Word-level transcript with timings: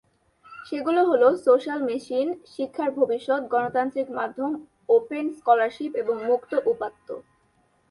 সেগুলো 0.65 1.01
হলো: 1.05 1.27
social 1.45 1.79
machine, 1.89 2.27
শিক্ষার 2.53 2.89
ভবিষ্যৎ, 2.97 3.41
গণতান্ত্রিক 3.53 4.07
মাধ্যম, 4.17 4.51
ওপেন 4.89 5.25
স্কলারশিপ 5.37 5.91
এবং 6.01 6.15
মুক্ত 6.29 6.51
উপাত্ত। 6.71 7.07